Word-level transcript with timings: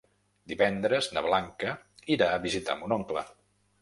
Divendres 0.53 1.09
na 1.17 1.23
Blanca 1.27 1.75
irà 2.17 2.31
a 2.31 2.41
visitar 2.47 2.79
mon 2.81 2.97
oncle. 2.97 3.25